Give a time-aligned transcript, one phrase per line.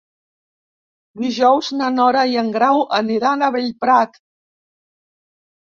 [1.25, 4.21] Dijous na Nora i en Grau aniran a Bellprat.